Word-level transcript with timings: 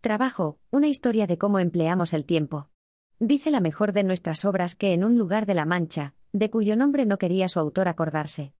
Trabajo, 0.00 0.58
una 0.70 0.88
historia 0.88 1.26
de 1.26 1.36
cómo 1.36 1.58
empleamos 1.58 2.14
el 2.14 2.24
tiempo. 2.24 2.70
Dice 3.18 3.50
la 3.50 3.60
mejor 3.60 3.92
de 3.92 4.02
nuestras 4.02 4.46
obras 4.46 4.74
que 4.74 4.94
en 4.94 5.04
un 5.04 5.18
lugar 5.18 5.44
de 5.44 5.52
la 5.52 5.66
Mancha, 5.66 6.14
de 6.32 6.48
cuyo 6.48 6.74
nombre 6.74 7.04
no 7.04 7.18
quería 7.18 7.50
su 7.50 7.60
autor 7.60 7.86
acordarse. 7.86 8.54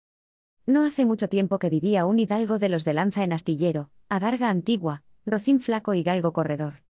No 0.66 0.84
hace 0.84 1.06
mucho 1.06 1.30
tiempo 1.30 1.58
que 1.58 1.70
vivía 1.70 2.04
un 2.04 2.18
hidalgo 2.18 2.58
de 2.58 2.68
los 2.68 2.84
de 2.84 2.92
lanza 2.92 3.24
en 3.24 3.32
astillero, 3.32 3.88
adarga 4.10 4.50
antigua, 4.50 5.02
rocín 5.24 5.60
flaco 5.60 5.94
y 5.94 6.02
galgo 6.02 6.34
corredor. 6.34 6.82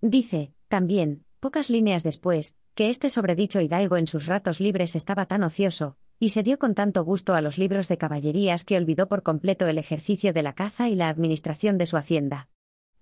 Dice, 0.00 0.52
también, 0.68 1.24
pocas 1.40 1.68
líneas 1.68 2.04
después, 2.04 2.54
que 2.76 2.90
este 2.90 3.10
sobredicho 3.10 3.60
hidalgo 3.60 3.96
en 3.96 4.06
sus 4.06 4.26
ratos 4.26 4.60
libres 4.60 4.94
estaba 4.94 5.26
tan 5.26 5.42
ocioso, 5.42 5.96
y 6.20 6.28
se 6.28 6.44
dio 6.44 6.60
con 6.60 6.76
tanto 6.76 7.02
gusto 7.02 7.34
a 7.34 7.40
los 7.40 7.58
libros 7.58 7.88
de 7.88 7.98
caballerías 7.98 8.64
que 8.64 8.76
olvidó 8.76 9.08
por 9.08 9.24
completo 9.24 9.66
el 9.66 9.78
ejercicio 9.78 10.32
de 10.32 10.44
la 10.44 10.52
caza 10.52 10.88
y 10.88 10.94
la 10.94 11.08
administración 11.08 11.76
de 11.76 11.86
su 11.86 11.96
hacienda. 11.96 12.48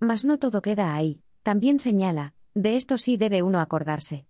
Mas 0.05 0.23
no 0.23 0.39
todo 0.39 0.61
queda 0.61 0.95
ahí, 0.95 1.23
también 1.43 1.79
señala, 1.79 2.34
de 2.53 2.77
esto 2.77 2.99
sí 2.99 3.17
debe 3.17 3.43
uno 3.43 3.58
acordarse. 3.58 4.26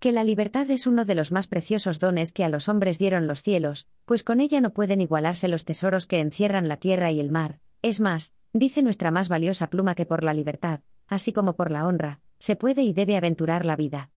Que 0.00 0.10
la 0.10 0.24
libertad 0.24 0.68
es 0.70 0.88
uno 0.88 1.04
de 1.04 1.14
los 1.14 1.30
más 1.30 1.46
preciosos 1.46 2.00
dones 2.00 2.32
que 2.32 2.42
a 2.42 2.48
los 2.48 2.68
hombres 2.68 2.98
dieron 2.98 3.28
los 3.28 3.42
cielos, 3.42 3.86
pues 4.04 4.24
con 4.24 4.40
ella 4.40 4.60
no 4.60 4.72
pueden 4.72 5.00
igualarse 5.00 5.46
los 5.46 5.64
tesoros 5.64 6.06
que 6.06 6.18
encierran 6.18 6.66
la 6.66 6.76
tierra 6.78 7.12
y 7.12 7.20
el 7.20 7.30
mar, 7.30 7.60
es 7.82 8.00
más, 8.00 8.34
dice 8.52 8.82
nuestra 8.82 9.12
más 9.12 9.28
valiosa 9.28 9.70
pluma 9.70 9.94
que 9.94 10.06
por 10.06 10.24
la 10.24 10.34
libertad, 10.34 10.80
así 11.06 11.32
como 11.32 11.54
por 11.54 11.70
la 11.70 11.86
honra, 11.86 12.20
se 12.40 12.56
puede 12.56 12.82
y 12.82 12.92
debe 12.92 13.16
aventurar 13.16 13.64
la 13.64 13.76
vida. 13.76 14.10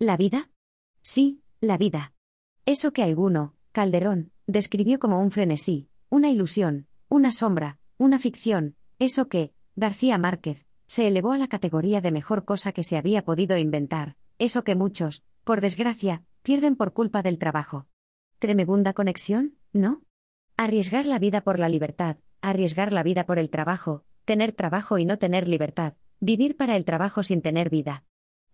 ¿La 0.00 0.16
vida? 0.16 0.50
Sí, 1.02 1.40
la 1.60 1.78
vida. 1.78 2.14
Eso 2.66 2.92
que 2.92 3.04
alguno, 3.04 3.54
Calderón, 3.70 4.32
describió 4.48 4.98
como 4.98 5.20
un 5.20 5.30
frenesí, 5.30 5.88
una 6.10 6.30
ilusión, 6.30 6.88
una 7.08 7.30
sombra, 7.30 7.78
una 7.96 8.18
ficción, 8.18 8.74
eso 8.98 9.28
que, 9.28 9.52
García 9.74 10.18
Márquez, 10.18 10.66
se 10.86 11.08
elevó 11.08 11.32
a 11.32 11.38
la 11.38 11.48
categoría 11.48 12.02
de 12.02 12.12
mejor 12.12 12.44
cosa 12.44 12.72
que 12.72 12.82
se 12.82 12.98
había 12.98 13.24
podido 13.24 13.56
inventar, 13.56 14.16
eso 14.38 14.64
que 14.64 14.74
muchos, 14.74 15.24
por 15.44 15.62
desgracia, 15.62 16.24
pierden 16.42 16.76
por 16.76 16.92
culpa 16.92 17.22
del 17.22 17.38
trabajo. 17.38 17.86
Tremebunda 18.38 18.92
conexión, 18.92 19.56
¿no? 19.72 20.02
Arriesgar 20.58 21.06
la 21.06 21.18
vida 21.18 21.40
por 21.40 21.58
la 21.58 21.70
libertad, 21.70 22.18
arriesgar 22.42 22.92
la 22.92 23.02
vida 23.02 23.24
por 23.24 23.38
el 23.38 23.48
trabajo, 23.48 24.04
tener 24.26 24.52
trabajo 24.52 24.98
y 24.98 25.06
no 25.06 25.18
tener 25.18 25.48
libertad, 25.48 25.94
vivir 26.20 26.56
para 26.56 26.76
el 26.76 26.84
trabajo 26.84 27.22
sin 27.22 27.40
tener 27.40 27.70
vida. 27.70 28.04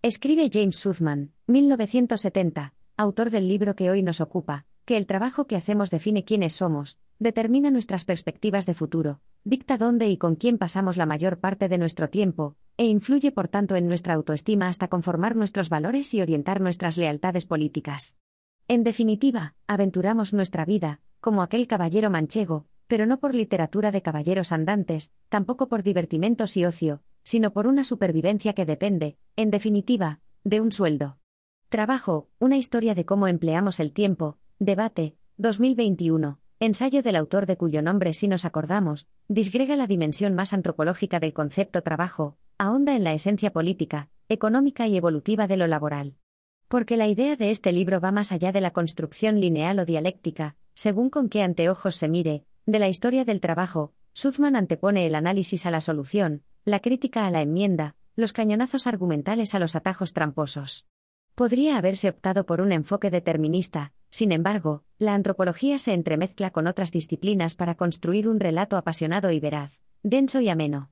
Escribe 0.02 0.48
James 0.52 0.76
Suzman, 0.76 1.32
1970, 1.48 2.74
autor 2.96 3.30
del 3.30 3.48
libro 3.48 3.74
que 3.74 3.90
hoy 3.90 4.04
nos 4.04 4.20
ocupa, 4.20 4.66
que 4.84 4.96
el 4.96 5.06
trabajo 5.06 5.48
que 5.48 5.56
hacemos 5.56 5.90
define 5.90 6.24
quiénes 6.24 6.52
somos, 6.52 6.98
determina 7.18 7.70
nuestras 7.70 8.04
perspectivas 8.04 8.66
de 8.66 8.74
futuro, 8.74 9.20
dicta 9.44 9.78
dónde 9.78 10.08
y 10.08 10.16
con 10.16 10.36
quién 10.36 10.58
pasamos 10.58 10.96
la 10.96 11.06
mayor 11.06 11.38
parte 11.38 11.68
de 11.68 11.78
nuestro 11.78 12.10
tiempo, 12.10 12.56
e 12.76 12.86
influye 12.86 13.32
por 13.32 13.48
tanto 13.48 13.76
en 13.76 13.88
nuestra 13.88 14.14
autoestima 14.14 14.68
hasta 14.68 14.88
conformar 14.88 15.34
nuestros 15.34 15.68
valores 15.68 16.14
y 16.14 16.22
orientar 16.22 16.60
nuestras 16.60 16.96
lealtades 16.96 17.44
políticas. 17.44 18.16
En 18.68 18.84
definitiva, 18.84 19.54
aventuramos 19.66 20.32
nuestra 20.32 20.64
vida, 20.64 21.00
como 21.20 21.42
aquel 21.42 21.66
caballero 21.66 22.10
manchego, 22.10 22.66
pero 22.86 23.06
no 23.06 23.18
por 23.18 23.34
literatura 23.34 23.90
de 23.90 24.02
caballeros 24.02 24.52
andantes, 24.52 25.12
tampoco 25.28 25.68
por 25.68 25.82
divertimentos 25.82 26.56
y 26.56 26.64
ocio, 26.64 27.02
sino 27.22 27.52
por 27.52 27.66
una 27.66 27.84
supervivencia 27.84 28.54
que 28.54 28.64
depende, 28.64 29.18
en 29.36 29.50
definitiva, 29.50 30.20
de 30.44 30.60
un 30.60 30.72
sueldo. 30.72 31.18
Trabajo, 31.68 32.28
una 32.38 32.56
historia 32.56 32.94
de 32.94 33.04
cómo 33.04 33.28
empleamos 33.28 33.80
el 33.80 33.92
tiempo, 33.92 34.38
Debate, 34.58 35.16
2021. 35.36 36.40
Ensayo 36.60 37.04
del 37.04 37.14
autor 37.14 37.46
de 37.46 37.56
cuyo 37.56 37.82
nombre 37.82 38.12
si 38.14 38.26
nos 38.26 38.44
acordamos, 38.44 39.06
disgrega 39.28 39.76
la 39.76 39.86
dimensión 39.86 40.34
más 40.34 40.52
antropológica 40.52 41.20
del 41.20 41.32
concepto 41.32 41.82
trabajo, 41.82 42.36
ahonda 42.58 42.96
en 42.96 43.04
la 43.04 43.12
esencia 43.12 43.52
política, 43.52 44.08
económica 44.28 44.88
y 44.88 44.96
evolutiva 44.96 45.46
de 45.46 45.56
lo 45.56 45.68
laboral. 45.68 46.16
Porque 46.66 46.96
la 46.96 47.06
idea 47.06 47.36
de 47.36 47.52
este 47.52 47.70
libro 47.70 48.00
va 48.00 48.10
más 48.10 48.32
allá 48.32 48.50
de 48.50 48.60
la 48.60 48.72
construcción 48.72 49.40
lineal 49.40 49.78
o 49.78 49.84
dialéctica, 49.84 50.56
según 50.74 51.10
con 51.10 51.28
qué 51.28 51.44
anteojos 51.44 51.94
se 51.94 52.08
mire, 52.08 52.44
de 52.66 52.80
la 52.80 52.88
historia 52.88 53.24
del 53.24 53.40
trabajo, 53.40 53.92
Suzman 54.12 54.56
antepone 54.56 55.06
el 55.06 55.14
análisis 55.14 55.64
a 55.64 55.70
la 55.70 55.80
solución, 55.80 56.42
la 56.64 56.80
crítica 56.80 57.24
a 57.24 57.30
la 57.30 57.40
enmienda, 57.40 57.94
los 58.16 58.32
cañonazos 58.32 58.88
argumentales 58.88 59.54
a 59.54 59.60
los 59.60 59.76
atajos 59.76 60.12
tramposos. 60.12 60.88
Podría 61.36 61.78
haberse 61.78 62.08
optado 62.08 62.46
por 62.46 62.60
un 62.60 62.72
enfoque 62.72 63.12
determinista, 63.12 63.92
sin 64.10 64.32
embargo, 64.32 64.82
la 64.98 65.14
antropología 65.14 65.78
se 65.78 65.94
entremezcla 65.94 66.50
con 66.50 66.66
otras 66.66 66.90
disciplinas 66.90 67.54
para 67.54 67.76
construir 67.76 68.28
un 68.28 68.40
relato 68.40 68.76
apasionado 68.76 69.30
y 69.30 69.38
veraz, 69.38 69.78
denso 70.02 70.40
y 70.40 70.48
ameno. 70.48 70.90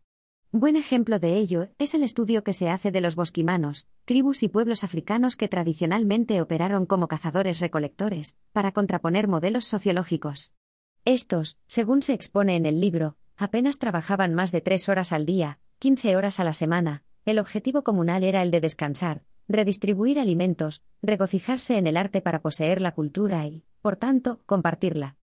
Buen 0.53 0.77
ejemplo 0.77 1.19
de 1.19 1.37
ello 1.37 1.69
es 1.79 1.93
el 1.95 2.05
estudio 2.05 2.45
que 2.45 2.53
se 2.53 2.71
hace 2.71 2.93
de 2.93 3.01
los 3.01 3.17
bosquimanos, 3.17 3.89
tribus 4.05 4.45
y 4.45 4.49
pueblos 4.49 4.85
africanos 4.85 5.37
que 5.37 5.49
tradicionalmente 5.49 6.41
operaron 6.41 6.87
como 6.87 7.09
cazadores-recolectores, 7.09 8.37
para 8.53 8.71
contraponer 8.71 9.27
modelos 9.27 9.65
sociológicos. 9.65 10.55
Estos, 11.05 11.59
según 11.67 12.03
se 12.03 12.13
expone 12.13 12.55
en 12.55 12.65
el 12.65 12.81
libro, 12.81 13.17
apenas 13.37 13.79
trabajaban 13.79 14.35
más 14.35 14.53
de 14.53 14.61
tres 14.61 14.89
horas 14.89 15.13
al 15.13 15.27
día, 15.27 15.59
15 15.81 16.17
horas 16.17 16.39
a 16.39 16.45
la 16.45 16.55
semana, 16.55 17.03
el 17.25 17.41
objetivo 17.41 17.83
comunal 17.83 18.23
era 18.23 18.43
el 18.43 18.53
de 18.53 18.61
descansar, 18.61 19.25
redistribuir 19.49 20.21
alimentos, 20.21 20.83
regocijarse 21.03 21.77
en 21.77 21.89
el 21.89 21.97
arte 21.97 22.21
para 22.21 22.41
poseer 22.41 22.81
la 22.81 22.93
cultura 22.93 23.47
y, 23.47 23.65
por 23.87 23.95
tanto, 23.95 24.41
compartirla. 24.47 25.15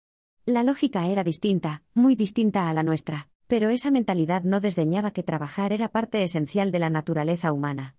La 0.46 0.64
lógica 0.64 1.06
era 1.08 1.26
distinta, 1.26 1.84
muy 1.94 2.16
distinta 2.16 2.70
a 2.70 2.74
la 2.74 2.82
nuestra, 2.82 3.28
pero 3.48 3.70
esa 3.70 3.92
mentalidad 3.92 4.44
no 4.44 4.62
desdeñaba 4.62 5.12
que 5.12 5.22
trabajar 5.22 5.74
era 5.74 5.90
parte 5.90 6.24
esencial 6.24 6.72
de 6.72 6.80
la 6.80 6.90
naturaleza 6.90 7.52
humana. 7.52 7.98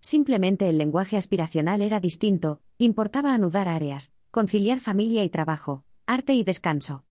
Simplemente 0.00 0.70
el 0.70 0.78
lenguaje 0.78 1.18
aspiracional 1.18 1.82
era 1.82 2.00
distinto, 2.00 2.62
importaba 2.78 3.34
anudar 3.34 3.68
áreas, 3.68 4.14
conciliar 4.30 4.80
familia 4.80 5.22
y 5.22 5.28
trabajo, 5.28 5.84
arte 6.06 6.32
y 6.32 6.44
descanso. 6.44 7.04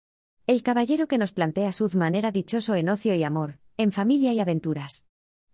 El 0.48 0.64
caballero 0.64 1.08
que 1.08 1.20
nos 1.20 1.32
plantea 1.32 1.74
Suzman 1.74 2.16
era 2.16 2.32
dichoso 2.32 2.74
en 2.74 2.90
ocio 2.90 3.14
y 3.14 3.24
amor, 3.24 3.60
en 3.78 3.92
familia 3.92 4.34
y 4.34 4.40
aventuras. 4.40 5.06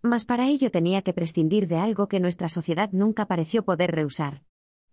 Mas 0.01 0.23
para 0.23 0.47
ello 0.47 0.72
tenía 0.72 1.01
que 1.01 1.12
prescindir 1.12 1.68
de 1.68 1.75
algo 1.75 2.07
que 2.07 2.22
nuestra 2.22 2.47
sociedad 2.47 2.91
nunca 2.94 3.25
pareció 3.25 3.66
poder 3.66 3.91
rehusar. 3.91 4.44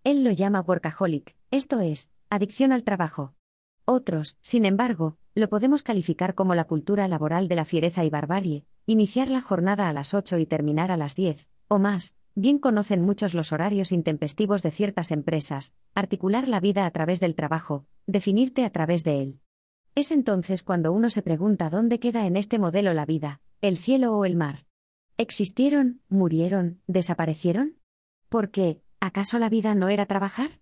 Él 0.02 0.24
lo 0.24 0.32
llama 0.32 0.60
workaholic, 0.60 1.36
esto 1.52 1.78
es, 1.78 2.10
adicción 2.30 2.72
al 2.72 2.84
trabajo. 2.84 3.34
Otros, 3.84 4.36
sin 4.42 4.64
embargo, 4.64 5.16
lo 5.34 5.48
podemos 5.48 5.82
calificar 5.82 6.34
como 6.34 6.54
la 6.54 6.64
cultura 6.64 7.08
laboral 7.08 7.48
de 7.48 7.56
la 7.56 7.64
fiereza 7.64 8.04
y 8.04 8.10
barbarie, 8.10 8.64
iniciar 8.86 9.28
la 9.28 9.40
jornada 9.40 9.88
a 9.88 9.92
las 9.92 10.12
8 10.14 10.38
y 10.38 10.46
terminar 10.46 10.90
a 10.90 10.96
las 10.96 11.14
10, 11.14 11.48
o 11.68 11.78
más, 11.78 12.16
bien 12.34 12.58
conocen 12.58 13.02
muchos 13.02 13.34
los 13.34 13.52
horarios 13.52 13.92
intempestivos 13.92 14.62
de 14.62 14.70
ciertas 14.70 15.10
empresas, 15.10 15.74
articular 15.94 16.48
la 16.48 16.60
vida 16.60 16.86
a 16.86 16.90
través 16.90 17.18
del 17.20 17.34
trabajo, 17.34 17.86
definirte 18.06 18.64
a 18.64 18.70
través 18.70 19.04
de 19.04 19.22
él. 19.22 19.40
Es 19.94 20.12
entonces 20.12 20.62
cuando 20.62 20.92
uno 20.92 21.10
se 21.10 21.22
pregunta 21.22 21.70
dónde 21.70 21.98
queda 21.98 22.26
en 22.26 22.36
este 22.36 22.58
modelo 22.58 22.94
la 22.94 23.06
vida, 23.06 23.40
el 23.60 23.76
cielo 23.76 24.16
o 24.16 24.24
el 24.24 24.36
mar. 24.36 24.66
¿Existieron, 25.16 26.00
murieron, 26.08 26.80
desaparecieron? 26.86 27.78
¿Por 28.28 28.50
qué? 28.50 28.82
¿Acaso 29.00 29.38
la 29.38 29.48
vida 29.48 29.74
no 29.74 29.88
era 29.88 30.06
trabajar? 30.06 30.60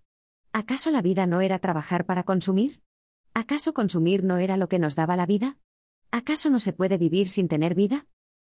¿Acaso 0.59 0.89
la 0.89 1.03
vida 1.03 1.27
no 1.27 1.41
era 1.41 1.59
trabajar 1.59 2.07
para 2.07 2.23
consumir? 2.23 2.81
¿Acaso 3.35 3.75
consumir 3.75 4.23
no 4.23 4.37
era 4.37 4.57
lo 4.57 4.67
que 4.67 4.79
nos 4.79 4.95
daba 4.95 5.15
la 5.15 5.27
vida? 5.27 5.59
¿Acaso 6.09 6.49
no 6.49 6.59
se 6.59 6.73
puede 6.73 6.97
vivir 6.97 7.29
sin 7.29 7.47
tener 7.47 7.75
vida? 7.75 8.07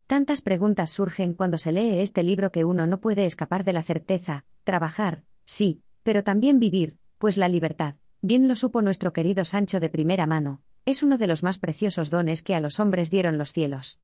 Tantas 0.05 0.41
preguntas 0.41 0.91
surgen 0.91 1.33
cuando 1.33 1.57
se 1.57 1.71
lee 1.71 2.01
este 2.01 2.21
libro 2.21 2.51
que 2.51 2.63
uno 2.63 2.85
no 2.85 3.01
puede 3.01 3.25
escapar 3.25 3.63
de 3.63 3.73
la 3.73 3.81
certeza, 3.81 4.45
trabajar, 4.63 5.23
sí, 5.45 5.81
pero 6.03 6.23
también 6.23 6.59
vivir, 6.59 6.99
pues 7.17 7.37
la 7.37 7.47
libertad, 7.47 7.95
bien 8.21 8.47
lo 8.47 8.55
supo 8.55 8.83
nuestro 8.83 9.11
querido 9.11 9.43
Sancho 9.43 9.79
de 9.79 9.89
primera 9.89 10.27
mano, 10.27 10.61
es 10.85 11.01
uno 11.01 11.17
de 11.17 11.25
los 11.25 11.41
más 11.41 11.57
preciosos 11.57 12.11
dones 12.11 12.43
que 12.43 12.53
a 12.53 12.59
los 12.59 12.79
hombres 12.79 13.09
dieron 13.09 13.39
los 13.39 13.51
cielos. 13.51 13.93